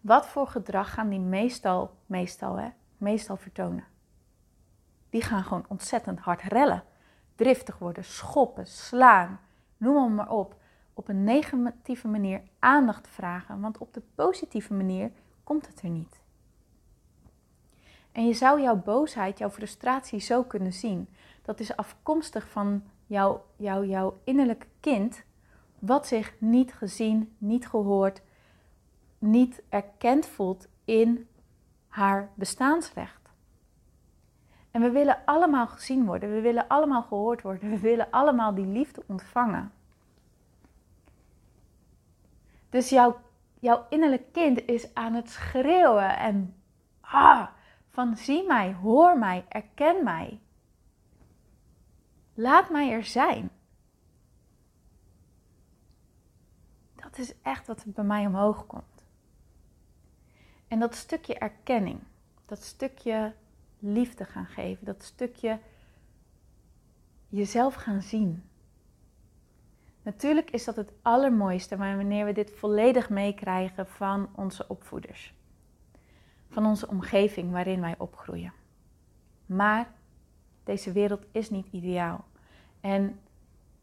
Wat 0.00 0.26
voor 0.26 0.46
gedrag 0.46 0.92
gaan 0.92 1.08
die 1.08 1.20
meestal, 1.20 1.96
meestal, 2.06 2.56
hè, 2.56 2.68
meestal 2.96 3.36
vertonen? 3.36 3.84
Die 5.10 5.22
gaan 5.22 5.42
gewoon 5.42 5.64
ontzettend 5.68 6.18
hard 6.18 6.42
rellen, 6.42 6.84
driftig 7.34 7.78
worden, 7.78 8.04
schoppen, 8.04 8.66
slaan, 8.66 9.40
noem 9.76 10.02
hem 10.02 10.14
maar 10.14 10.30
op. 10.30 10.60
Op 10.94 11.08
een 11.08 11.24
negatieve 11.24 12.08
manier 12.08 12.42
aandacht 12.58 13.08
vragen, 13.08 13.60
want 13.60 13.78
op 13.78 13.94
de 13.94 14.02
positieve 14.14 14.74
manier 14.74 15.10
komt 15.44 15.66
het 15.66 15.82
er 15.82 15.88
niet. 15.88 16.20
En 18.12 18.26
je 18.26 18.32
zou 18.32 18.60
jouw 18.60 18.76
boosheid, 18.76 19.38
jouw 19.38 19.50
frustratie 19.50 20.20
zo 20.20 20.42
kunnen 20.42 20.72
zien. 20.72 21.08
Dat 21.42 21.60
is 21.60 21.76
afkomstig 21.76 22.48
van 22.48 22.82
jouw, 23.06 23.44
jouw, 23.56 23.84
jouw 23.84 24.20
innerlijke 24.24 24.66
kind, 24.80 25.22
wat 25.78 26.06
zich 26.06 26.34
niet 26.38 26.74
gezien, 26.74 27.34
niet 27.38 27.68
gehoord, 27.68 28.22
niet 29.18 29.62
erkend 29.68 30.26
voelt 30.26 30.68
in 30.84 31.28
haar 31.88 32.30
bestaansrecht. 32.34 33.20
En 34.70 34.80
we 34.80 34.90
willen 34.90 35.18
allemaal 35.24 35.66
gezien 35.66 36.04
worden, 36.04 36.32
we 36.34 36.40
willen 36.40 36.68
allemaal 36.68 37.02
gehoord 37.02 37.42
worden, 37.42 37.70
we 37.70 37.78
willen 37.78 38.10
allemaal 38.10 38.54
die 38.54 38.66
liefde 38.66 39.02
ontvangen. 39.06 39.72
Dus 42.68 42.88
jouw, 42.88 43.20
jouw 43.62 43.86
innerlijk 43.88 44.32
kind 44.32 44.66
is 44.66 44.94
aan 44.94 45.14
het 45.14 45.30
schreeuwen 45.30 46.18
en 46.18 46.54
ah, 47.00 47.48
van 47.88 48.16
zie 48.16 48.46
mij, 48.46 48.72
hoor 48.72 49.18
mij, 49.18 49.44
erken 49.48 50.04
mij. 50.04 50.40
Laat 52.34 52.70
mij 52.70 52.90
er 52.90 53.04
zijn. 53.04 53.50
Dat 56.94 57.18
is 57.18 57.34
echt 57.42 57.66
wat 57.66 57.84
bij 57.86 58.04
mij 58.04 58.26
omhoog 58.26 58.66
komt. 58.66 59.04
En 60.68 60.78
dat 60.78 60.94
stukje 60.94 61.38
erkenning, 61.38 62.00
dat 62.46 62.62
stukje 62.62 63.34
liefde 63.78 64.24
gaan 64.24 64.46
geven, 64.46 64.84
dat 64.84 65.02
stukje 65.02 65.58
jezelf 67.28 67.74
gaan 67.74 68.02
zien. 68.02 68.50
Natuurlijk 70.02 70.50
is 70.50 70.64
dat 70.64 70.76
het 70.76 70.92
allermooiste 71.02 71.76
wanneer 71.76 72.24
we 72.24 72.32
dit 72.32 72.50
volledig 72.50 73.10
meekrijgen 73.10 73.86
van 73.86 74.28
onze 74.34 74.68
opvoeders 74.68 75.34
van 76.52 76.66
onze 76.66 76.88
omgeving 76.88 77.50
waarin 77.50 77.80
wij 77.80 77.94
opgroeien. 77.98 78.52
Maar 79.46 79.88
deze 80.64 80.92
wereld 80.92 81.24
is 81.30 81.50
niet 81.50 81.66
ideaal. 81.70 82.24
En 82.80 83.20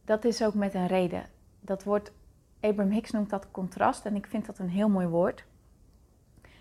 dat 0.05 0.25
is 0.25 0.43
ook 0.43 0.53
met 0.53 0.73
een 0.73 0.87
reden. 0.87 1.25
Dat 1.59 1.83
wordt, 1.83 2.11
Abraham 2.59 2.91
Hicks 2.93 3.11
noemt 3.11 3.29
dat 3.29 3.51
contrast 3.51 4.05
en 4.05 4.15
ik 4.15 4.27
vind 4.27 4.45
dat 4.45 4.59
een 4.59 4.69
heel 4.69 4.89
mooi 4.89 5.07
woord. 5.07 5.45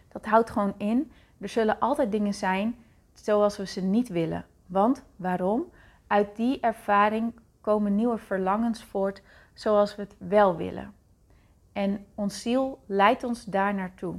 Dat 0.09 0.27
houdt 0.27 0.50
gewoon 0.50 0.75
in, 0.77 1.12
er 1.38 1.49
zullen 1.49 1.79
altijd 1.79 2.12
dingen 2.12 2.35
zijn 2.35 2.77
zoals 3.12 3.57
we 3.57 3.67
ze 3.67 3.81
niet 3.81 4.09
willen. 4.09 4.47
Want 4.67 5.05
waarom? 5.17 5.71
Uit 6.07 6.37
die 6.37 6.61
ervaring 6.61 7.33
komen 7.61 7.95
nieuwe 7.95 8.19
verlangens 8.19 8.85
voort 8.85 9.23
zoals 9.59 9.97
we 9.97 10.03
het 10.03 10.15
wel 10.19 10.57
willen. 10.57 10.95
En 11.73 12.07
ons 12.15 12.43
ziel 12.43 12.83
leidt 12.87 13.25
ons 13.25 13.45
daar 13.45 13.75
naartoe. 13.75 14.15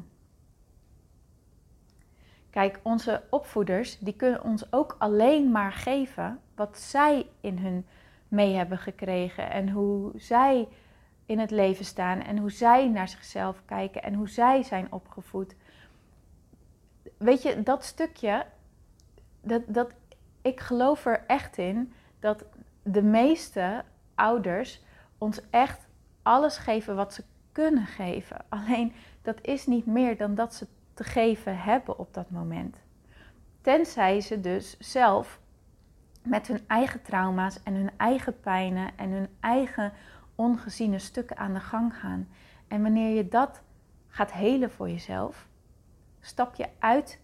Kijk, 2.49 2.79
onze 2.83 3.23
opvoeders 3.29 3.99
die 3.99 4.15
kunnen 4.15 4.43
ons 4.43 4.71
ook 4.73 4.95
alleen 4.97 5.51
maar 5.51 5.73
geven 5.73 6.39
wat 6.55 6.77
zij 6.77 7.29
in 7.41 7.57
hun 7.57 7.85
mee 8.27 8.55
hebben 8.55 8.77
gekregen 8.77 9.51
en 9.51 9.69
hoe 9.69 10.11
zij 10.15 10.67
in 11.25 11.39
het 11.39 11.51
leven 11.51 11.85
staan 11.85 12.21
en 12.21 12.37
hoe 12.37 12.51
zij 12.51 12.87
naar 12.87 13.07
zichzelf 13.07 13.61
kijken 13.65 14.03
en 14.03 14.13
hoe 14.13 14.29
zij 14.29 14.63
zijn 14.63 14.91
opgevoed. 14.91 15.55
Weet 17.17 17.41
je, 17.41 17.63
dat 17.63 17.83
stukje, 17.83 18.45
dat, 19.41 19.61
dat, 19.67 19.91
ik 20.41 20.59
geloof 20.59 21.05
er 21.05 21.23
echt 21.27 21.57
in 21.57 21.93
dat 22.19 22.45
de 22.83 23.03
meeste 23.03 23.83
ouders 24.15 24.87
ons 25.19 25.49
echt 25.49 25.87
alles 26.21 26.57
geven 26.57 26.95
wat 26.95 27.13
ze 27.13 27.23
kunnen 27.51 27.85
geven. 27.85 28.45
Alleen 28.49 28.93
dat 29.21 29.41
is 29.41 29.65
niet 29.65 29.85
meer 29.85 30.17
dan 30.17 30.35
dat 30.35 30.53
ze 30.53 30.67
te 30.93 31.03
geven 31.03 31.57
hebben 31.57 31.99
op 31.99 32.13
dat 32.13 32.29
moment. 32.29 32.77
Tenzij 33.61 34.21
ze 34.21 34.39
dus 34.39 34.77
zelf 34.79 35.39
met 36.23 36.47
hun 36.47 36.61
eigen 36.67 37.01
trauma's 37.01 37.63
en 37.63 37.73
hun 37.73 37.91
eigen 37.97 38.39
pijnen 38.39 38.97
en 38.97 39.09
hun 39.09 39.27
eigen 39.39 39.93
ongeziene 40.35 40.99
stukken 40.99 41.37
aan 41.37 41.53
de 41.53 41.59
gang 41.59 41.95
gaan. 41.95 42.27
En 42.67 42.81
wanneer 42.81 43.15
je 43.15 43.27
dat 43.27 43.61
gaat 44.07 44.31
helen 44.31 44.71
voor 44.71 44.89
jezelf, 44.89 45.47
stap 46.19 46.55
je 46.55 46.67
uit, 46.79 47.19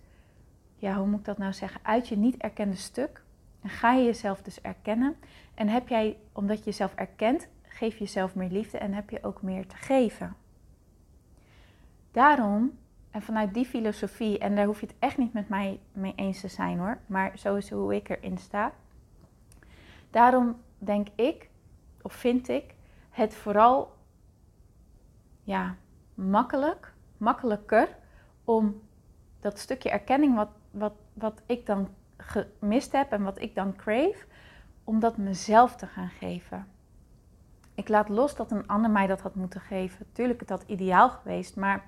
ja, 0.76 0.96
hoe 0.96 1.08
moet 1.08 1.20
ik 1.20 1.26
dat 1.26 1.38
nou 1.38 1.54
zeggen, 1.54 1.82
uit 1.84 2.08
je 2.08 2.18
niet 2.18 2.38
erkende 2.38 2.76
stuk. 2.76 3.24
En 3.62 3.70
ga 3.70 3.94
je 3.94 4.04
jezelf 4.04 4.42
dus 4.42 4.62
erkennen. 4.62 5.16
En 5.54 5.68
heb 5.68 5.88
jij, 5.88 6.18
omdat 6.32 6.58
je 6.58 6.64
jezelf 6.64 6.94
erkent, 6.96 7.48
geef 7.76 7.94
je 7.94 8.04
jezelf 8.04 8.36
meer 8.36 8.50
liefde 8.50 8.78
en 8.78 8.94
heb 8.94 9.10
je 9.10 9.24
ook 9.24 9.42
meer 9.42 9.68
te 9.68 9.76
geven. 9.76 10.36
Daarom 12.12 12.78
en 13.12 13.22
vanuit 13.22 13.54
die 13.54 13.66
filosofie, 13.66 14.38
en 14.38 14.56
daar 14.56 14.66
hoef 14.66 14.80
je 14.80 14.86
het 14.86 14.96
echt 15.00 15.18
niet 15.18 15.34
met 15.34 15.50
mij 15.50 15.80
mee 15.92 16.14
eens 16.16 16.40
te 16.40 16.48
zijn 16.48 16.80
hoor, 16.80 16.98
maar 17.06 17.38
zo 17.38 17.56
is 17.56 17.70
hoe 17.70 17.96
ik 17.96 18.10
erin 18.10 18.38
sta. 18.38 18.72
Daarom 20.10 20.62
denk 20.78 21.08
ik, 21.16 21.50
of 22.02 22.14
vind 22.14 22.48
ik, 22.48 22.76
het 23.10 23.36
vooral 23.36 23.96
ja, 25.44 25.76
makkelijk, 26.14 26.94
makkelijker 27.18 27.98
om 28.44 28.82
dat 29.40 29.60
stukje 29.60 29.90
erkenning 29.90 30.36
wat, 30.36 30.50
wat, 30.72 30.94
wat 31.14 31.42
ik 31.46 31.66
dan 31.66 31.90
gemist 32.18 32.92
heb 32.92 33.12
en 33.12 33.24
wat 33.24 33.42
ik 33.42 33.56
dan 33.56 33.76
crave, 33.76 34.26
om 34.84 35.00
dat 35.00 35.18
mezelf 35.18 35.76
te 35.76 35.88
gaan 35.88 36.10
geven. 36.10 36.68
Ik 37.76 37.90
laat 37.90 38.10
los 38.10 38.36
dat 38.36 38.52
een 38.52 38.68
ander 38.68 38.92
mij 38.92 39.08
dat 39.08 39.22
had 39.22 39.36
moeten 39.36 39.62
geven. 39.62 40.06
Tuurlijk 40.12 40.42
is 40.42 40.48
dat 40.48 40.64
ideaal 40.68 41.10
geweest, 41.10 41.56
maar 41.56 41.84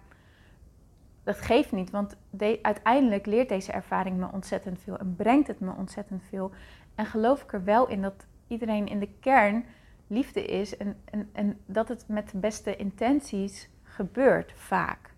dat 1.23 1.41
geeft 1.41 1.71
niet, 1.71 1.89
want 1.89 2.15
uiteindelijk 2.61 3.25
leert 3.25 3.49
deze 3.49 3.71
ervaring 3.71 4.17
me 4.17 4.31
ontzettend 4.31 4.79
veel 4.79 4.97
en 4.97 5.15
brengt 5.15 5.47
het 5.47 5.59
me 5.59 5.71
ontzettend 5.77 6.23
veel. 6.29 6.51
En 6.95 7.05
geloof 7.05 7.43
ik 7.43 7.53
er 7.53 7.63
wel 7.63 7.87
in 7.87 8.01
dat 8.01 8.25
iedereen 8.47 8.87
in 8.87 8.99
de 8.99 9.09
kern 9.19 9.65
liefde 10.07 10.45
is 10.45 10.77
en, 10.77 10.97
en, 11.05 11.29
en 11.33 11.59
dat 11.65 11.87
het 11.87 12.07
met 12.07 12.29
de 12.31 12.37
beste 12.37 12.75
intenties 12.75 13.69
gebeurt 13.83 14.53
vaak. 14.55 15.13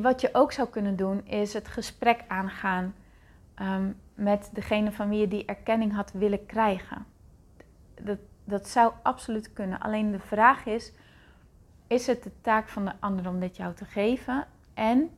Wat 0.00 0.20
je 0.20 0.28
ook 0.32 0.52
zou 0.52 0.68
kunnen 0.68 0.96
doen 0.96 1.26
is 1.26 1.52
het 1.52 1.68
gesprek 1.68 2.24
aangaan 2.28 2.94
um, 3.60 3.96
met 4.14 4.50
degene 4.52 4.92
van 4.92 5.08
wie 5.08 5.20
je 5.20 5.28
die 5.28 5.44
erkenning 5.44 5.94
had 5.94 6.12
willen 6.12 6.46
krijgen. 6.46 7.06
Dat, 8.04 8.18
dat 8.44 8.68
zou 8.68 8.92
absoluut 9.02 9.52
kunnen. 9.52 9.80
Alleen 9.80 10.10
de 10.10 10.18
vraag 10.18 10.66
is 10.66 10.92
is 11.92 12.06
het 12.06 12.22
de 12.22 12.30
taak 12.40 12.68
van 12.68 12.84
de 12.84 12.92
ander 13.00 13.28
om 13.28 13.40
dit 13.40 13.56
jou 13.56 13.74
te 13.74 13.84
geven? 13.84 14.46
En 14.74 15.10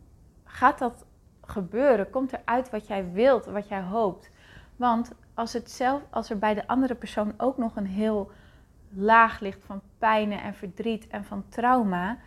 gaat 0.45 0.79
dat 0.79 1.05
gebeuren? 1.43 2.11
Komt 2.11 2.33
er 2.33 2.41
uit 2.45 2.71
wat 2.71 2.87
jij 2.87 3.13
wilt, 3.13 3.45
wat 3.45 3.69
jij 3.69 3.83
hoopt? 3.83 4.31
Want 4.77 5.13
als, 5.35 5.53
het 5.53 5.71
zelf, 5.71 6.03
als 6.11 6.31
er 6.31 6.39
bij 6.39 6.55
de 6.55 6.67
andere 6.67 6.95
persoon 6.95 7.35
ook 7.37 7.59
nog 7.59 7.77
een 7.77 7.87
heel 7.87 8.31
laag 8.89 9.41
ligt 9.41 9.65
van 9.65 9.81
pijnen 9.99 10.43
en 10.43 10.55
verdriet 10.55 11.07
en 11.07 11.25
van 11.25 11.45
trauma, 11.49 12.19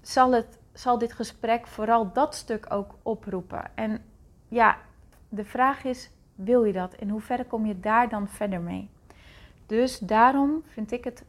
zal, 0.00 0.32
het, 0.32 0.58
zal 0.72 0.98
dit 0.98 1.12
gesprek 1.12 1.66
vooral 1.66 2.12
dat 2.12 2.34
stuk 2.34 2.66
ook 2.68 2.94
oproepen. 3.02 3.70
En 3.74 4.04
ja, 4.48 4.76
de 5.28 5.44
vraag 5.44 5.84
is: 5.84 6.10
wil 6.34 6.64
je 6.64 6.72
dat? 6.72 6.94
In 6.94 7.08
hoeverre 7.08 7.44
kom 7.44 7.66
je 7.66 7.80
daar 7.80 8.08
dan 8.08 8.28
verder 8.28 8.60
mee? 8.60 8.90
Dus 9.66 9.98
daarom 9.98 10.62
vind 10.66 10.92
ik 10.92 11.04
het 11.04 11.24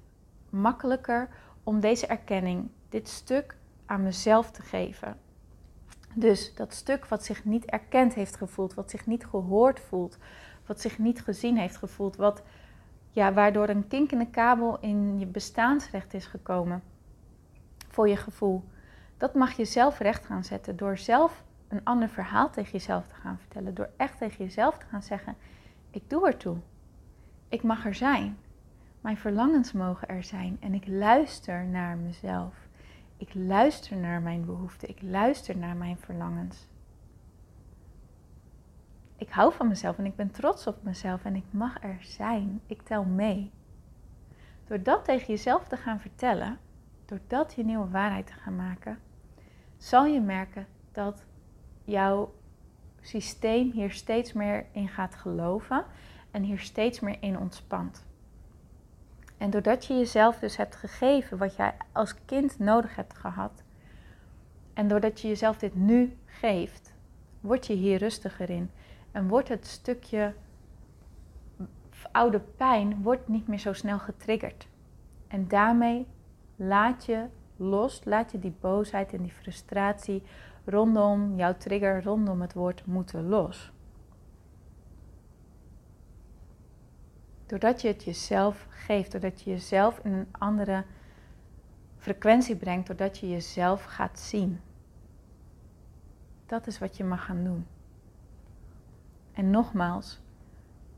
makkelijker 0.49 1.29
om 1.63 1.79
deze 1.79 2.07
erkenning, 2.07 2.69
dit 2.89 3.07
stuk 3.07 3.57
aan 3.85 4.03
mezelf 4.03 4.51
te 4.51 4.61
geven. 4.61 5.17
Dus 6.13 6.55
dat 6.55 6.73
stuk 6.73 7.05
wat 7.05 7.23
zich 7.23 7.45
niet 7.45 7.65
erkend 7.65 8.13
heeft 8.13 8.35
gevoeld, 8.35 8.73
wat 8.73 8.89
zich 8.89 9.05
niet 9.05 9.25
gehoord 9.25 9.79
voelt, 9.79 10.17
wat 10.65 10.81
zich 10.81 10.97
niet 10.97 11.21
gezien 11.21 11.57
heeft 11.57 11.77
gevoeld, 11.77 12.15
wat, 12.15 12.43
ja, 13.09 13.33
waardoor 13.33 13.69
een 13.69 13.87
kink 13.87 14.11
in 14.11 14.19
de 14.19 14.29
kabel 14.29 14.79
in 14.79 15.19
je 15.19 15.25
bestaansrecht 15.25 16.13
is 16.13 16.25
gekomen 16.25 16.83
voor 17.89 18.09
je 18.09 18.17
gevoel. 18.17 18.63
Dat 19.17 19.33
mag 19.33 19.51
je 19.51 19.65
zelf 19.65 19.99
recht 19.99 20.25
gaan 20.25 20.43
zetten 20.43 20.75
door 20.77 20.97
zelf 20.97 21.43
een 21.67 21.83
ander 21.83 22.09
verhaal 22.09 22.49
tegen 22.49 22.71
jezelf 22.71 23.07
te 23.07 23.15
gaan 23.15 23.37
vertellen. 23.37 23.73
Door 23.73 23.89
echt 23.97 24.17
tegen 24.17 24.45
jezelf 24.45 24.77
te 24.77 24.85
gaan 24.85 25.03
zeggen: 25.03 25.35
Ik 25.91 26.09
doe 26.09 26.27
ertoe. 26.27 26.57
Ik 27.53 27.63
mag 27.63 27.85
er 27.85 27.95
zijn. 27.95 28.37
Mijn 29.01 29.17
verlangens 29.17 29.71
mogen 29.71 30.07
er 30.07 30.23
zijn 30.23 30.57
en 30.59 30.73
ik 30.73 30.87
luister 30.87 31.65
naar 31.65 31.97
mezelf. 31.97 32.55
Ik 33.17 33.33
luister 33.33 33.97
naar 33.97 34.21
mijn 34.21 34.45
behoeften. 34.45 34.89
Ik 34.89 35.01
luister 35.01 35.57
naar 35.57 35.75
mijn 35.75 35.97
verlangens. 35.97 36.67
Ik 39.17 39.29
hou 39.29 39.53
van 39.53 39.67
mezelf 39.67 39.97
en 39.97 40.05
ik 40.05 40.15
ben 40.15 40.31
trots 40.31 40.67
op 40.67 40.83
mezelf 40.83 41.23
en 41.23 41.35
ik 41.35 41.43
mag 41.49 41.83
er 41.83 41.97
zijn. 42.01 42.61
Ik 42.67 42.81
tel 42.81 43.03
mee. 43.03 43.51
Door 44.67 44.83
dat 44.83 45.05
tegen 45.05 45.27
jezelf 45.27 45.67
te 45.67 45.77
gaan 45.77 45.99
vertellen, 45.99 46.57
door 47.05 47.19
dat 47.27 47.53
je 47.53 47.65
nieuwe 47.65 47.89
waarheid 47.89 48.27
te 48.27 48.33
gaan 48.33 48.55
maken, 48.55 48.99
zal 49.77 50.05
je 50.05 50.21
merken 50.21 50.67
dat 50.91 51.25
jouw 51.83 52.33
systeem 53.01 53.71
hier 53.71 53.91
steeds 53.91 54.33
meer 54.33 54.65
in 54.71 54.87
gaat 54.87 55.15
geloven 55.15 55.85
en 56.33 56.43
hier 56.43 56.59
steeds 56.59 56.99
meer 56.99 57.17
in 57.19 57.39
ontspant. 57.39 58.05
En 59.37 59.49
doordat 59.49 59.85
je 59.85 59.93
jezelf 59.93 60.39
dus 60.39 60.57
hebt 60.57 60.75
gegeven 60.75 61.37
wat 61.37 61.55
jij 61.55 61.73
als 61.91 62.15
kind 62.25 62.59
nodig 62.59 62.95
hebt 62.95 63.17
gehad, 63.17 63.63
en 64.73 64.87
doordat 64.87 65.21
je 65.21 65.27
jezelf 65.27 65.57
dit 65.57 65.75
nu 65.75 66.17
geeft, 66.25 66.93
word 67.41 67.67
je 67.67 67.73
hier 67.73 67.97
rustiger 67.97 68.49
in. 68.49 68.71
En 69.11 69.27
wordt 69.27 69.47
het 69.47 69.67
stukje 69.67 70.33
oude 72.11 72.39
pijn 72.39 73.01
wordt 73.01 73.27
niet 73.27 73.47
meer 73.47 73.59
zo 73.59 73.73
snel 73.73 73.99
getriggerd. 73.99 74.67
En 75.27 75.47
daarmee 75.47 76.07
laat 76.55 77.05
je 77.05 77.25
los, 77.57 78.01
laat 78.03 78.31
je 78.31 78.39
die 78.39 78.55
boosheid 78.59 79.13
en 79.13 79.21
die 79.21 79.31
frustratie 79.31 80.23
rondom 80.65 81.35
jouw 81.35 81.57
trigger, 81.57 82.03
rondom 82.03 82.41
het 82.41 82.53
woord 82.53 82.85
moeten 82.85 83.27
los. 83.27 83.72
Doordat 87.53 87.81
je 87.81 87.87
het 87.87 88.03
jezelf 88.03 88.65
geeft, 88.69 89.11
doordat 89.11 89.41
je 89.41 89.49
jezelf 89.49 89.99
in 90.03 90.11
een 90.11 90.27
andere 90.31 90.83
frequentie 91.97 92.55
brengt, 92.55 92.87
doordat 92.87 93.17
je 93.17 93.29
jezelf 93.29 93.83
gaat 93.83 94.19
zien. 94.19 94.59
Dat 96.45 96.67
is 96.67 96.79
wat 96.79 96.97
je 96.97 97.03
mag 97.03 97.25
gaan 97.25 97.43
doen. 97.43 97.65
En 99.33 99.49
nogmaals, 99.49 100.21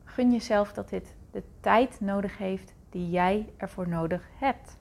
gun 0.04 0.32
jezelf 0.32 0.74
dat 0.74 0.90
dit 0.90 1.16
de 1.32 1.44
tijd 1.60 2.00
nodig 2.00 2.38
heeft 2.38 2.74
die 2.90 3.10
jij 3.10 3.50
ervoor 3.58 3.88
nodig 3.88 4.28
hebt. 4.40 4.78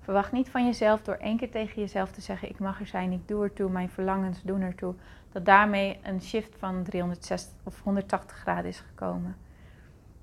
Verwacht 0.00 0.32
niet 0.32 0.48
van 0.48 0.64
jezelf 0.64 1.02
door 1.02 1.14
één 1.14 1.36
keer 1.36 1.50
tegen 1.50 1.80
jezelf 1.80 2.12
te 2.12 2.20
zeggen: 2.20 2.48
Ik 2.48 2.58
mag 2.58 2.80
er 2.80 2.86
zijn, 2.86 3.12
ik 3.12 3.28
doe 3.28 3.42
ertoe, 3.42 3.70
mijn 3.70 3.90
verlangens 3.90 4.42
doen 4.42 4.60
ertoe. 4.60 4.94
Dat 5.32 5.44
daarmee 5.44 5.98
een 6.02 6.20
shift 6.20 6.56
van 6.58 6.82
360 6.82 7.52
of 7.62 7.80
180 7.80 8.36
graden 8.36 8.70
is 8.70 8.80
gekomen. 8.80 9.43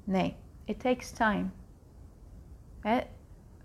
Nee, 0.04 0.36
it 0.66 0.80
takes 0.80 1.12
time. 1.12 1.46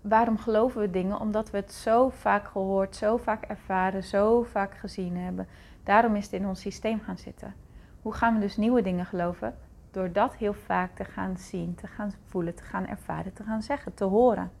waarom 0.01 0.37
geloven 0.37 0.81
we 0.81 0.89
dingen? 0.89 1.19
Omdat 1.19 1.49
we 1.49 1.57
het 1.57 1.71
zo 1.71 2.09
vaak 2.09 2.47
gehoord, 2.47 2.95
zo 2.95 3.17
vaak 3.17 3.43
ervaren, 3.43 4.03
zo 4.03 4.43
vaak 4.43 4.77
gezien 4.77 5.17
hebben. 5.17 5.47
Daarom 5.83 6.15
is 6.15 6.23
het 6.23 6.33
in 6.33 6.47
ons 6.47 6.61
systeem 6.61 6.99
gaan 6.99 7.17
zitten. 7.17 7.55
Hoe 8.01 8.13
gaan 8.13 8.33
we 8.33 8.39
dus 8.39 8.57
nieuwe 8.57 8.81
dingen 8.81 9.05
geloven? 9.05 9.55
Door 9.91 10.11
dat 10.11 10.35
heel 10.35 10.53
vaak 10.53 10.95
te 10.95 11.03
gaan 11.03 11.37
zien, 11.37 11.75
te 11.75 11.87
gaan 11.87 12.13
voelen, 12.25 12.55
te 12.55 12.63
gaan 12.63 12.87
ervaren, 12.87 13.33
te 13.33 13.43
gaan 13.43 13.61
zeggen, 13.61 13.93
te 13.93 14.03
horen. 14.03 14.51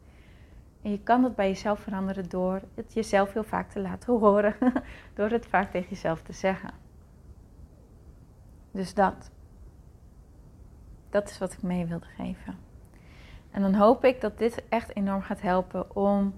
En 0.81 0.91
je 0.91 0.99
kan 0.99 1.21
dat 1.21 1.35
bij 1.35 1.47
jezelf 1.47 1.79
veranderen 1.79 2.29
door 2.29 2.61
het 2.73 2.93
jezelf 2.93 3.33
heel 3.33 3.43
vaak 3.43 3.69
te 3.69 3.79
laten 3.79 4.13
horen. 4.13 4.55
door 5.15 5.29
het 5.29 5.45
vaak 5.45 5.71
tegen 5.71 5.89
jezelf 5.89 6.21
te 6.21 6.33
zeggen. 6.33 6.69
Dus 8.71 8.93
dat. 8.93 9.31
Dat 11.09 11.29
is 11.29 11.37
wat 11.37 11.53
ik 11.53 11.61
mee 11.61 11.85
wilde 11.85 12.05
geven. 12.17 12.57
En 13.51 13.61
dan 13.61 13.73
hoop 13.73 14.05
ik 14.05 14.21
dat 14.21 14.37
dit 14.37 14.63
echt 14.69 14.95
enorm 14.95 15.21
gaat 15.21 15.41
helpen 15.41 15.95
om 15.95 16.33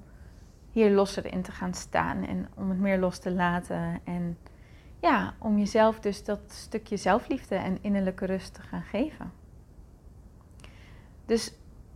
hier 0.72 0.92
losser 0.92 1.26
in 1.26 1.42
te 1.42 1.52
gaan 1.52 1.74
staan 1.74 2.26
en 2.26 2.48
om 2.56 2.70
het 2.70 2.80
meer 2.80 3.00
los 3.00 3.20
te 3.20 3.32
laten. 3.32 4.00
En 4.04 4.38
ja, 5.00 5.34
om 5.40 5.58
jezelf 5.58 6.00
dus 6.00 6.24
dat 6.24 6.40
stukje 6.48 6.98
zelfliefde 6.98 7.56
en 7.56 7.78
innerlijke 7.82 8.26
rust 8.26 8.53
te 8.53 8.62
gaan 8.62 8.84
geven. 8.84 9.32
Dus 11.25 11.53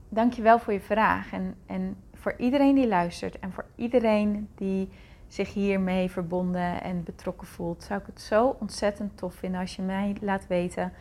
dankjewel 0.10 0.60
voor 0.60 0.74
je 0.74 0.82
vraag. 0.82 1.32
En, 1.32 1.56
en 1.66 1.98
voor 2.14 2.36
iedereen 2.38 2.76
die 2.76 2.88
luistert 2.88 3.40
en 3.40 3.52
voor 3.52 3.66
iedereen 3.76 4.50
die 4.56 4.90
zich 5.28 5.54
hiermee 5.54 6.10
verbonden 6.10 6.84
en 6.84 7.04
betrokken 7.04 7.48
voelt, 7.48 7.84
zou 7.84 8.00
ik 8.00 8.06
het 8.06 8.22
zo 8.22 8.56
ontzettend 8.60 9.18
tof 9.18 9.36
vinden 9.36 9.60
als 9.60 9.76
je 9.76 9.82
mij 9.82 10.16
laat 10.22 10.48
weten 10.48 10.94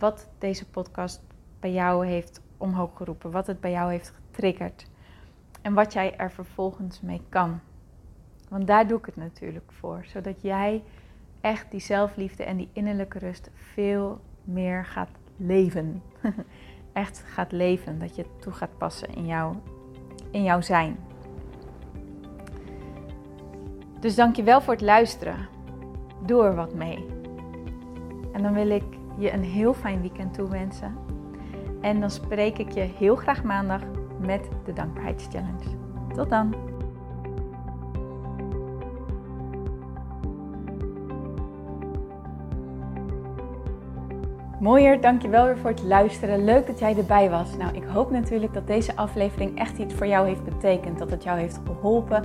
wat 0.00 0.28
deze 0.38 0.66
podcast 0.66 1.22
bij 1.60 1.72
jou 1.72 2.06
heeft 2.06 2.40
omhoog 2.56 2.96
geroepen, 2.96 3.30
wat 3.30 3.46
het 3.46 3.60
bij 3.60 3.70
jou 3.70 3.90
heeft 3.90 4.12
getriggerd 4.14 4.86
en 5.62 5.74
wat 5.74 5.92
jij 5.92 6.16
er 6.16 6.30
vervolgens 6.30 7.00
mee 7.00 7.22
kan. 7.28 7.60
Want 8.48 8.66
daar 8.66 8.86
doe 8.86 8.98
ik 8.98 9.06
het 9.06 9.16
natuurlijk 9.16 9.72
voor, 9.72 10.04
zodat 10.06 10.42
jij 10.42 10.82
echt 11.40 11.70
die 11.70 11.80
zelfliefde 11.80 12.44
en 12.44 12.56
die 12.56 12.68
innerlijke 12.72 13.18
rust 13.18 13.50
veel 13.54 14.20
meer 14.44 14.84
gaat 14.84 15.10
leven. 15.36 16.02
echt 16.92 17.22
gaat 17.26 17.52
leven, 17.52 17.98
dat 17.98 18.16
je 18.16 18.24
toe 18.38 18.52
gaat 18.52 18.78
passen 18.78 19.14
in, 19.14 19.26
jou, 19.26 19.56
in 20.30 20.42
jouw 20.42 20.60
zijn. 20.60 20.98
Dus 24.00 24.14
dank 24.14 24.36
je 24.36 24.42
wel 24.42 24.60
voor 24.60 24.72
het 24.72 24.82
luisteren. 24.82 25.48
Doe 26.26 26.44
er 26.44 26.54
wat 26.54 26.74
mee. 26.74 27.06
En 28.32 28.42
dan 28.42 28.52
wil 28.52 28.70
ik 28.70 28.99
je 29.20 29.32
een 29.32 29.44
heel 29.44 29.74
fijn 29.74 30.00
weekend 30.00 30.34
toewensen. 30.34 30.96
En 31.80 32.00
dan 32.00 32.10
spreek 32.10 32.58
ik 32.58 32.70
je 32.70 32.80
heel 32.80 33.16
graag 33.16 33.42
maandag 33.42 33.80
met 34.20 34.48
de 34.64 34.72
Dankbaarheidschallenge. 34.72 35.78
Tot 36.14 36.30
dan! 36.30 36.54
Mooier, 44.60 45.00
dankjewel 45.00 45.44
weer 45.44 45.58
voor 45.58 45.70
het 45.70 45.82
luisteren. 45.82 46.44
Leuk 46.44 46.66
dat 46.66 46.78
jij 46.78 46.96
erbij 46.96 47.30
was. 47.30 47.56
Nou, 47.56 47.74
ik 47.74 47.84
hoop 47.84 48.10
natuurlijk 48.10 48.54
dat 48.54 48.66
deze 48.66 48.96
aflevering 48.96 49.58
echt 49.58 49.78
iets 49.78 49.94
voor 49.94 50.06
jou 50.06 50.26
heeft 50.26 50.44
betekend. 50.44 50.98
Dat 50.98 51.10
het 51.10 51.22
jou 51.22 51.38
heeft 51.38 51.60
geholpen, 51.66 52.24